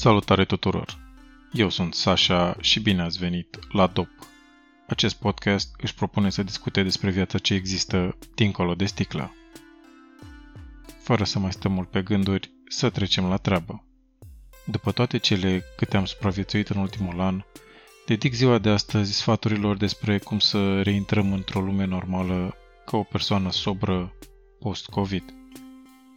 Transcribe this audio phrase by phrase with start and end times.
[0.00, 0.98] Salutare tuturor!
[1.52, 4.08] Eu sunt Sasha și bine ați venit la DOP.
[4.86, 9.32] Acest podcast își propune să discute despre viața ce există dincolo de sticlă.
[11.02, 13.84] Fără să mai stăm mult pe gânduri, să trecem la treabă.
[14.64, 17.42] După toate cele câte am supraviețuit în ultimul an,
[18.06, 22.54] dedic ziua de astăzi sfaturilor despre cum să reintrăm într-o lume normală
[22.86, 24.12] ca o persoană sobră
[24.60, 25.24] post-COVID.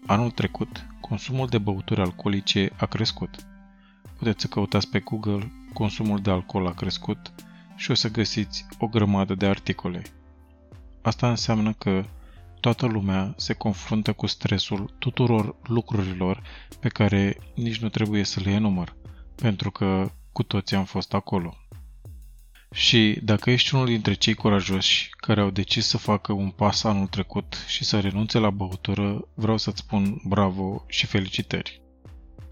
[0.06, 3.36] Anul trecut, consumul de băuturi alcoolice a crescut–
[4.24, 7.34] puteți să căutați pe Google consumul de alcool a crescut
[7.76, 10.02] și o să găsiți o grămadă de articole.
[11.02, 12.06] Asta înseamnă că
[12.60, 16.44] toată lumea se confruntă cu stresul tuturor lucrurilor
[16.80, 18.96] pe care nici nu trebuie să le enumăr,
[19.36, 21.58] pentru că cu toții am fost acolo.
[22.74, 27.08] Și dacă ești unul dintre cei curajoși care au decis să facă un pas anul
[27.08, 31.83] trecut și să renunțe la băutură, vreau să-ți spun bravo și felicitări.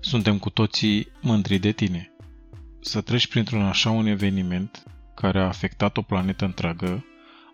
[0.03, 2.11] Suntem cu toții mândri de tine.
[2.79, 4.83] Să treci printr-un așa un eveniment
[5.15, 7.05] care a afectat o planetă întreagă,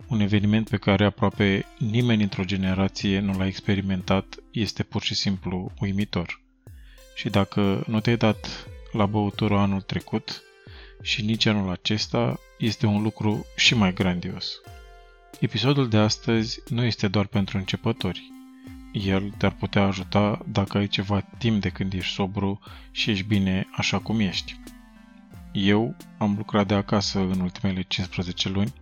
[0.06, 5.72] un eveniment pe care aproape nimeni într-o generație nu l-a experimentat, este pur și simplu
[5.80, 6.40] uimitor.
[7.14, 10.42] Și dacă nu te-ai dat la băutură anul trecut
[11.02, 14.52] și nici anul acesta, este un lucru și mai grandios.
[15.40, 18.37] Episodul de astăzi nu este doar pentru începători.
[19.04, 22.60] El te-ar putea ajuta dacă ai ceva timp de când ești sobru
[22.90, 24.60] și ești bine așa cum ești.
[25.52, 28.72] Eu am lucrat de acasă în ultimele 15 luni,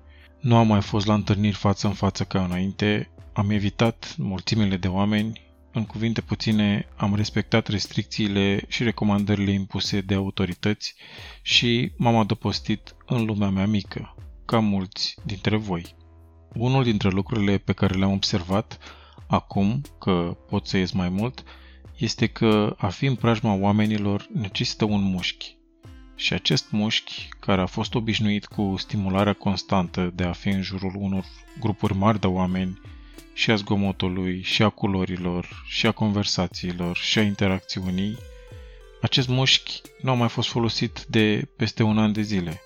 [0.40, 4.88] nu am mai fost la întâlniri față în față ca înainte, am evitat mulțimile de
[4.88, 5.40] oameni,
[5.72, 10.94] în cuvinte puține am respectat restricțiile și recomandările impuse de autorități
[11.42, 14.14] și m-am adăpostit în lumea mea mică,
[14.44, 15.94] ca mulți dintre voi.
[16.52, 18.78] Unul dintre lucrurile pe care le-am observat
[19.26, 21.44] acum că pot să ies mai mult,
[21.96, 25.56] este că a fi în preajma oamenilor necesită un mușchi.
[26.14, 30.92] Și acest mușchi, care a fost obișnuit cu stimularea constantă de a fi în jurul
[30.96, 31.24] unor
[31.60, 32.80] grupuri mari de oameni,
[33.36, 38.18] și a zgomotului, și a culorilor, și a conversațiilor, și a interacțiunii,
[39.02, 42.60] acest mușchi nu a mai fost folosit de peste un an de zile.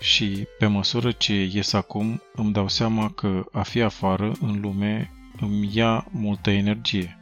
[0.00, 5.15] Și pe măsură ce ies acum, îmi dau seama că a fi afară, în lume,
[5.40, 7.18] îmi ia multă energie.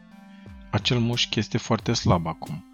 [0.70, 2.64] Acel mușchi este foarte slab acum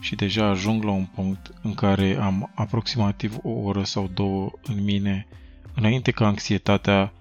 [0.00, 4.84] și deja ajung la un punct în care am aproximativ o oră sau două în
[4.84, 5.26] mine
[5.74, 7.12] înainte ca anxietatea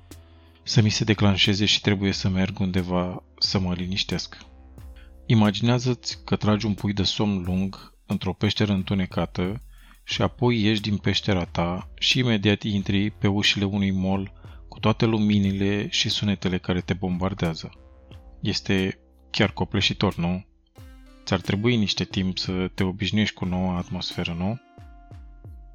[0.64, 4.38] să mi se declanșeze și trebuie să merg undeva să mă liniștesc.
[5.26, 9.62] Imaginează-ți că tragi un pui de somn lung într-o peșteră întunecată
[10.04, 14.34] și apoi ieși din peștera ta și imediat intri pe ușile unui mall
[14.80, 17.70] cu toate luminile și sunetele care te bombardează.
[18.40, 20.46] Este chiar copleșitor, nu?
[21.26, 24.60] Ți-ar trebui niște timp să te obișnuiești cu noua atmosferă, nu?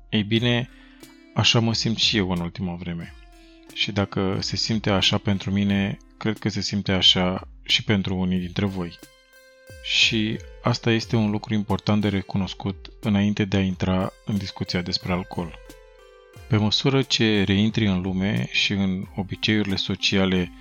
[0.08, 0.68] Ei bine,
[1.34, 3.14] așa mă simt și eu în ultima vreme.
[3.74, 8.38] Și dacă se simte așa pentru mine, cred că se simte așa și pentru unii
[8.38, 8.98] dintre voi.
[9.82, 15.12] Și asta este un lucru important de recunoscut înainte de a intra în discuția despre
[15.12, 15.58] alcool.
[16.48, 20.52] Pe măsură ce reintri în lume și în obiceiurile sociale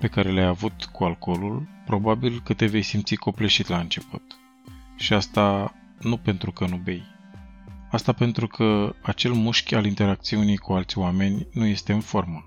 [0.00, 4.22] pe care le-ai avut cu alcoolul, probabil că te vei simți copleșit la început.
[4.96, 7.02] Și asta nu pentru că nu bei.
[7.90, 12.44] Asta pentru că acel mușchi al interacțiunii cu alți oameni nu este în formă.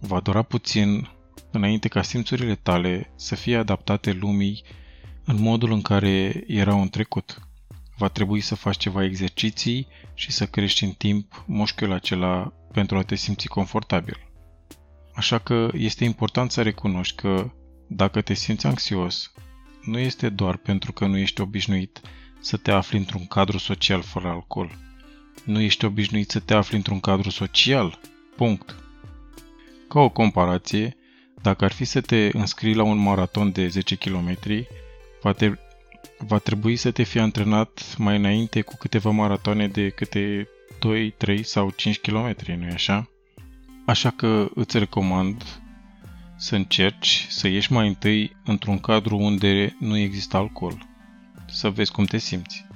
[0.00, 1.08] Va dura puțin
[1.50, 4.62] înainte ca simțurile tale să fie adaptate lumii
[5.24, 7.40] în modul în care erau în trecut.
[8.02, 13.02] Va trebui să faci ceva exerciții și să crești în timp mușchiul acela pentru a
[13.02, 14.28] te simți confortabil.
[15.14, 17.50] Așa că este important să recunoști că
[17.88, 19.32] dacă te simți anxios,
[19.84, 22.00] nu este doar pentru că nu ești obișnuit
[22.40, 24.70] să te afli într-un cadru social fără alcool.
[25.44, 27.98] Nu ești obișnuit să te afli într-un cadru social.
[28.36, 28.76] Punct.
[29.88, 30.96] Ca o comparație,
[31.42, 34.38] dacă ar fi să te înscrii la un maraton de 10 km,
[35.22, 35.52] va, te,
[36.18, 41.42] va trebui să te fi antrenat mai înainte cu câteva maratoane de câte 2, 3
[41.42, 43.08] sau 5 km, nu-i așa?
[43.86, 45.62] Așa că îți recomand
[46.36, 50.86] să încerci să ieși mai întâi într-un cadru unde nu există alcool.
[51.46, 52.66] Să vezi cum te simți.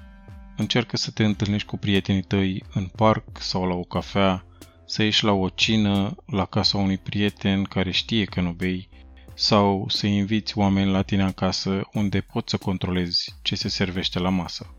[0.57, 4.45] Încearcă să te întâlnești cu prietenii tăi în parc sau la o cafea,
[4.87, 8.89] să ieși la o cină la casa unui prieten care știe că nu bei,
[9.39, 14.29] sau să inviți oameni la tine acasă unde poți să controlezi ce se servește la
[14.29, 14.75] masă.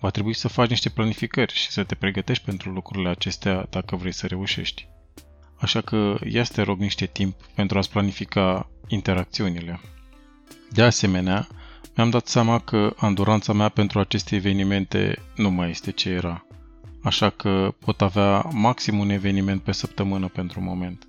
[0.00, 4.12] Va trebui să faci niște planificări și să te pregătești pentru lucrurile acestea dacă vrei
[4.12, 4.88] să reușești.
[5.58, 9.80] Așa că ia să te rog niște timp pentru a-ți planifica interacțiunile.
[10.70, 11.48] De asemenea,
[11.96, 16.46] mi-am dat seama că anduranța mea pentru aceste evenimente nu mai este ce era.
[17.02, 21.06] Așa că pot avea maxim un eveniment pe săptămână pentru moment.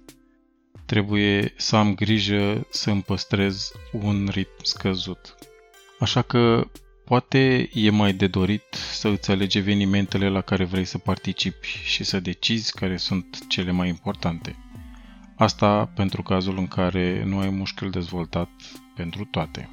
[0.85, 5.35] Trebuie să am grijă să îmi păstrez un ritm scăzut.
[5.99, 6.67] Așa că
[7.05, 12.03] poate e mai de dorit să îți alegi evenimentele la care vrei să participi și
[12.03, 14.55] să decizi care sunt cele mai importante.
[15.35, 18.49] Asta pentru cazul în care nu ai mușchiul dezvoltat
[18.95, 19.69] pentru toate.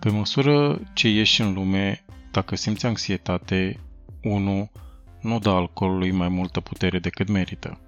[0.00, 3.80] Pe măsură ce ieși în lume, dacă simți anxietate,
[4.22, 4.70] 1.
[5.20, 7.80] Nu dă alcoolului mai multă putere decât merită.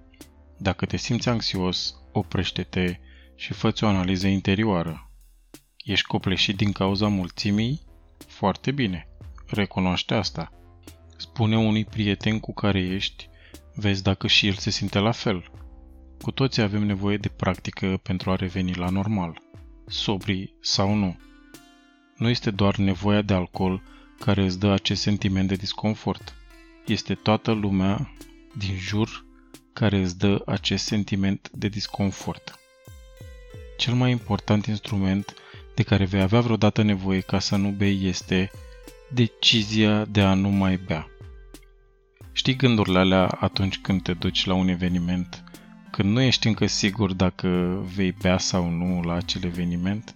[0.62, 2.98] Dacă te simți anxios, oprește-te
[3.36, 5.10] și fă o analiză interioară.
[5.76, 7.80] Ești copleșit din cauza mulțimii?
[8.26, 9.08] Foarte bine.
[9.46, 10.52] Recunoaște asta.
[11.16, 13.28] Spune unui prieten cu care ești,
[13.74, 15.50] vezi dacă și el se simte la fel.
[16.20, 19.42] Cu toții avem nevoie de practică pentru a reveni la normal,
[19.86, 21.16] sobri sau nu.
[22.16, 23.82] Nu este doar nevoia de alcool
[24.18, 26.34] care îți dă acest sentiment de disconfort.
[26.86, 28.12] Este toată lumea
[28.58, 29.30] din jur
[29.72, 32.58] care îți dă acest sentiment de disconfort.
[33.76, 35.34] Cel mai important instrument
[35.74, 38.50] de care vei avea vreodată nevoie ca să nu bei este
[39.12, 41.06] decizia de a nu mai bea.
[42.32, 45.44] Știi gândurile alea atunci când te duci la un eveniment,
[45.90, 47.48] când nu ești încă sigur dacă
[47.94, 50.14] vei bea sau nu la acel eveniment?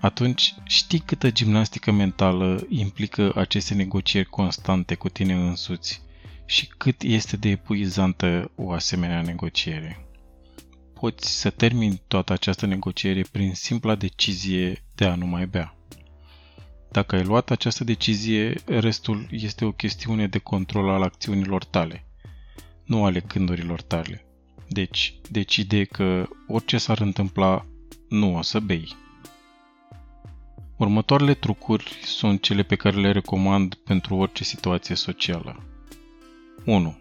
[0.00, 6.02] Atunci știi câtă gimnastică mentală implică aceste negocieri constante cu tine însuți
[6.46, 10.06] și cât este de epuizantă o asemenea negociere.
[10.94, 15.76] Poți să termini toată această negociere prin simpla decizie de a nu mai bea.
[16.90, 22.06] Dacă ai luat această decizie, restul este o chestiune de control al acțiunilor tale,
[22.84, 24.24] nu ale gândurilor tale.
[24.68, 27.66] Deci, decide că orice s-ar întâmpla,
[28.08, 28.96] nu o să bei.
[30.76, 35.75] Următoarele trucuri sunt cele pe care le recomand pentru orice situație socială.
[36.64, 36.98] 1.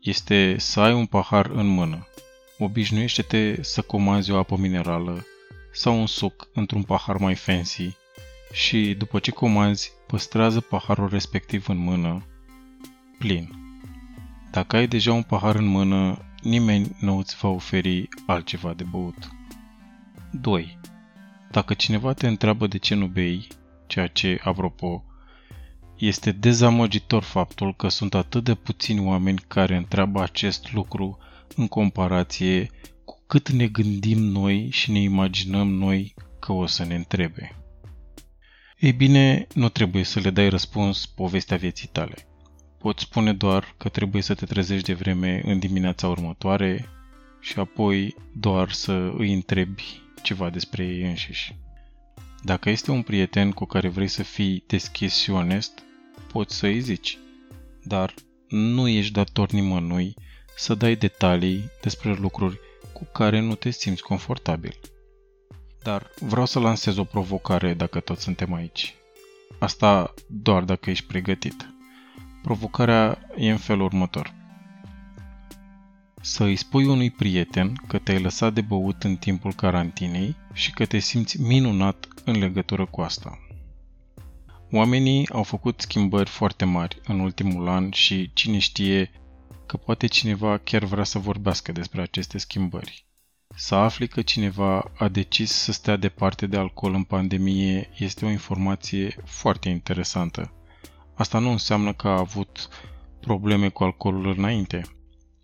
[0.00, 2.06] Este să ai un pahar în mână.
[2.58, 5.26] Obișnuiește-te să comanzi o apă minerală
[5.72, 7.96] sau un suc într-un pahar mai fancy
[8.52, 12.26] și, după ce comanzi, păstrează paharul respectiv în mână,
[13.18, 13.54] plin.
[14.50, 19.30] Dacă ai deja un pahar în mână, nimeni nu îți va oferi altceva de băut.
[20.30, 20.78] 2.
[21.50, 23.48] Dacă cineva te întreabă de ce nu bei,
[23.86, 25.04] ceea ce, apropo,
[25.98, 31.18] este dezamăgitor faptul că sunt atât de puțini oameni care întreabă acest lucru
[31.56, 32.70] în comparație
[33.04, 37.56] cu cât ne gândim noi și ne imaginăm noi că o să ne întrebe.
[38.78, 42.14] Ei bine, nu trebuie să le dai răspuns povestea vieții tale.
[42.78, 46.88] Poți spune doar că trebuie să te trezești de vreme în dimineața următoare
[47.40, 51.54] și apoi doar să îi întrebi ceva despre ei înșiși.
[52.44, 55.82] Dacă este un prieten cu care vrei să fii deschis și onest,
[56.32, 57.18] poți să îi zici,
[57.82, 58.14] dar
[58.48, 60.14] nu ești dator nimănui
[60.56, 62.60] să dai detalii despre lucruri
[62.92, 64.80] cu care nu te simți confortabil.
[65.82, 68.94] Dar vreau să lansez o provocare dacă toți suntem aici.
[69.58, 71.68] Asta doar dacă ești pregătit.
[72.42, 74.41] Provocarea e în felul următor
[76.24, 80.86] să îi spui unui prieten că te-ai lăsat de băut în timpul carantinei și că
[80.86, 83.38] te simți minunat în legătură cu asta.
[84.70, 89.10] Oamenii au făcut schimbări foarte mari în ultimul an și cine știe
[89.66, 93.06] că poate cineva chiar vrea să vorbească despre aceste schimbări.
[93.54, 98.30] Să afli că cineva a decis să stea departe de alcool în pandemie este o
[98.30, 100.52] informație foarte interesantă.
[101.14, 102.68] Asta nu înseamnă că a avut
[103.20, 104.82] probleme cu alcoolul înainte.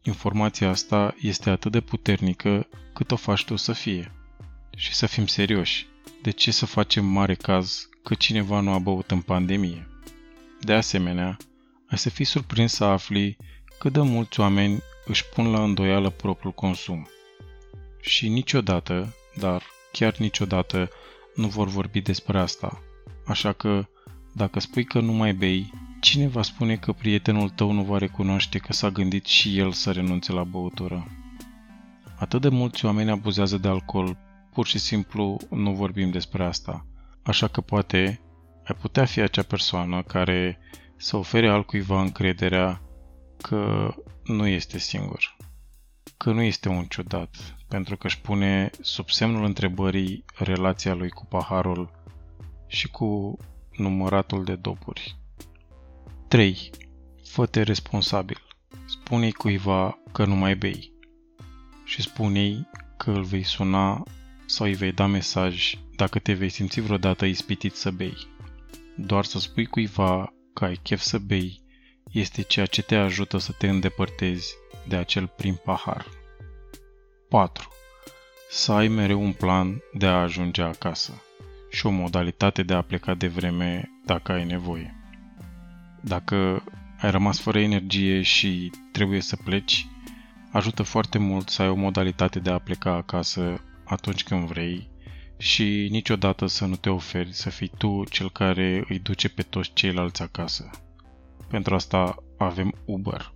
[0.09, 4.12] Informația asta este atât de puternică cât o faci tu să fie.
[4.77, 5.87] Și să fim serioși,
[6.23, 9.88] de ce să facem mare caz că cineva nu a băut în pandemie?
[10.61, 11.37] De asemenea,
[11.91, 13.37] ai să fii surprins să afli
[13.79, 17.09] cât de mulți oameni își pun la îndoială propriul consum.
[18.00, 19.62] Și niciodată, dar
[19.93, 20.91] chiar niciodată,
[21.35, 22.83] nu vor vorbi despre asta.
[23.27, 23.87] Așa că,
[24.33, 28.59] dacă spui că nu mai bei, Cine va spune că prietenul tău nu va recunoaște
[28.59, 31.07] că s-a gândit și el să renunțe la băutură?
[32.19, 34.17] Atât de mulți oameni abuzează de alcool,
[34.52, 36.87] pur și simplu nu vorbim despre asta.
[37.23, 38.21] Așa că poate
[38.64, 40.59] ai putea fi acea persoană care
[40.97, 42.83] să ofere altcuiva încrederea
[43.43, 45.37] că nu este singur,
[46.17, 51.26] că nu este un ciudat, pentru că își pune sub semnul întrebării relația lui cu
[51.26, 51.90] paharul
[52.67, 53.37] și cu
[53.76, 55.17] număratul de dopuri.
[56.29, 56.71] 3.
[57.25, 58.43] Fă-te responsabil.
[58.87, 60.93] Spune-i cuiva că nu mai bei.
[61.85, 62.67] Și spune-i
[62.97, 64.03] că îl vei suna
[64.47, 68.17] sau îi vei da mesaj dacă te vei simți vreodată ispitit să bei.
[68.97, 71.63] Doar să spui cuiva că ai chef să bei
[72.13, 74.55] este ceea ce te ajută să te îndepărtezi
[74.89, 76.07] de acel prim pahar.
[77.29, 77.69] 4.
[78.51, 81.23] Să ai mereu un plan de a ajunge acasă
[81.71, 84.98] și o modalitate de a pleca de vreme dacă ai nevoie.
[86.09, 86.65] Dacă
[86.99, 89.87] ai rămas fără energie și trebuie să pleci,
[90.53, 94.91] ajută foarte mult să ai o modalitate de a pleca acasă atunci când vrei
[95.38, 99.71] și niciodată să nu te oferi să fii tu cel care îi duce pe toți
[99.73, 100.71] ceilalți acasă.
[101.49, 103.33] Pentru asta avem Uber.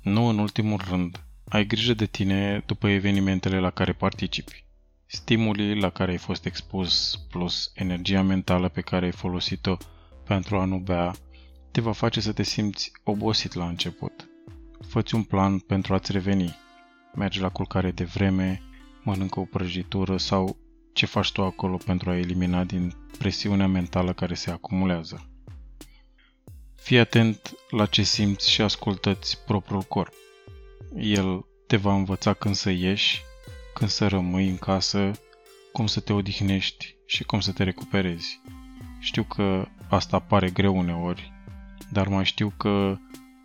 [0.00, 4.64] Nu în ultimul rând, ai grijă de tine după evenimentele la care participi.
[5.06, 9.76] Stimulii la care ai fost expus plus energia mentală pe care ai folosit-o
[10.24, 11.12] pentru a nu bea
[11.72, 14.28] te va face să te simți obosit la început.
[14.88, 16.56] Făți un plan pentru a-ți reveni.
[17.14, 18.62] Mergi la culcare de vreme,
[19.02, 20.56] mănâncă o prăjitură sau
[20.92, 25.26] ce faci tu acolo pentru a elimina din presiunea mentală care se acumulează.
[26.74, 30.12] Fii atent la ce simți și ascultă-ți propriul corp.
[30.96, 33.22] El te va învăța când să ieși,
[33.74, 35.10] când să rămâi în casă,
[35.72, 38.40] cum să te odihnești și cum să te recuperezi.
[38.98, 41.31] Știu că asta pare greu uneori,
[41.92, 42.96] dar mai știu că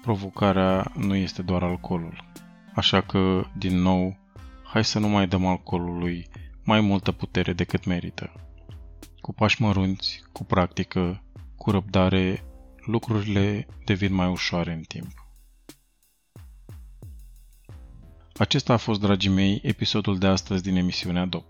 [0.01, 2.25] provocarea nu este doar alcoolul.
[2.73, 4.17] Așa că, din nou,
[4.63, 6.27] hai să nu mai dăm alcoolului
[6.63, 8.31] mai multă putere decât merită.
[9.21, 11.23] Cu pași mărunți, cu practică,
[11.55, 12.43] cu răbdare,
[12.85, 15.25] lucrurile devin mai ușoare în timp.
[18.37, 21.45] Acesta a fost, dragii mei, episodul de astăzi din emisiunea DOP.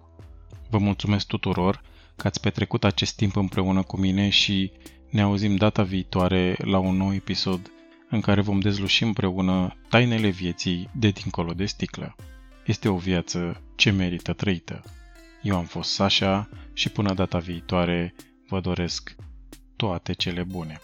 [0.70, 1.82] Vă mulțumesc tuturor
[2.16, 4.72] că ați petrecut acest timp împreună cu mine și
[5.10, 7.72] ne auzim data viitoare la un nou episod
[8.10, 12.16] în care vom dezluși împreună tainele vieții de dincolo de sticlă.
[12.66, 14.84] Este o viață ce merită trăită.
[15.42, 18.16] Eu am fost Sasha și până data viitoare
[18.48, 19.16] vă doresc
[19.76, 20.82] toate cele bune.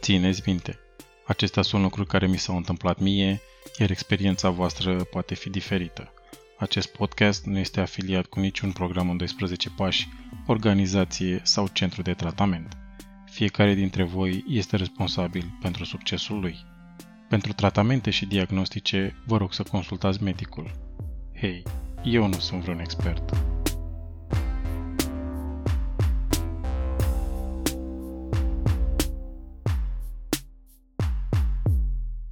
[0.00, 0.78] Țineți minte,
[1.26, 3.40] acestea sunt lucruri care mi s-au întâmplat mie,
[3.78, 6.12] iar experiența voastră poate fi diferită.
[6.58, 10.08] Acest podcast nu este afiliat cu niciun program în 12 pași,
[10.46, 12.76] organizație sau centru de tratament.
[13.30, 16.56] Fiecare dintre voi este responsabil pentru succesul lui.
[17.28, 20.70] Pentru tratamente și diagnostice, vă rog să consultați medicul.
[21.40, 21.62] Hei,
[22.04, 23.53] eu nu sunt vreun expert.